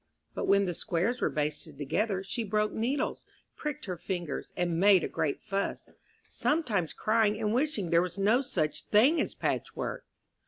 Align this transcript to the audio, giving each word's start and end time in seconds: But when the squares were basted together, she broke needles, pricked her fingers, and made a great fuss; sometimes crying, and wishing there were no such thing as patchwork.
But 0.33 0.47
when 0.47 0.65
the 0.65 0.73
squares 0.73 1.21
were 1.21 1.29
basted 1.29 1.77
together, 1.77 2.23
she 2.23 2.43
broke 2.43 2.71
needles, 2.71 3.23
pricked 3.55 3.85
her 3.85 3.97
fingers, 3.97 4.51
and 4.57 4.79
made 4.79 5.03
a 5.03 5.07
great 5.07 5.43
fuss; 5.43 5.89
sometimes 6.27 6.91
crying, 6.91 7.39
and 7.39 7.53
wishing 7.53 7.91
there 7.91 8.01
were 8.01 8.09
no 8.17 8.41
such 8.41 8.85
thing 8.85 9.21
as 9.21 9.35
patchwork. 9.35 10.07